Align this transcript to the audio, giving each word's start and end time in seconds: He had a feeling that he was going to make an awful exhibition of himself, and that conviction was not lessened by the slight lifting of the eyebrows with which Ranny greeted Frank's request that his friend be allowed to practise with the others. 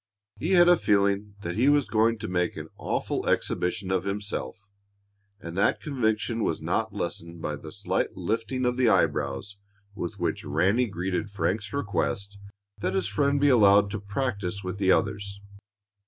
He 0.39 0.53
had 0.53 0.67
a 0.67 0.77
feeling 0.77 1.35
that 1.43 1.53
he 1.57 1.69
was 1.69 1.85
going 1.85 2.17
to 2.17 2.27
make 2.27 2.57
an 2.57 2.69
awful 2.75 3.29
exhibition 3.29 3.91
of 3.91 4.03
himself, 4.03 4.57
and 5.39 5.55
that 5.55 5.79
conviction 5.79 6.43
was 6.43 6.59
not 6.59 6.91
lessened 6.91 7.39
by 7.39 7.55
the 7.55 7.71
slight 7.71 8.13
lifting 8.17 8.65
of 8.65 8.77
the 8.77 8.89
eyebrows 8.89 9.57
with 9.93 10.17
which 10.19 10.43
Ranny 10.43 10.87
greeted 10.87 11.29
Frank's 11.29 11.71
request 11.71 12.39
that 12.79 12.95
his 12.95 13.07
friend 13.07 13.39
be 13.39 13.49
allowed 13.49 13.91
to 13.91 13.99
practise 13.99 14.63
with 14.63 14.79
the 14.79 14.91
others. 14.91 15.39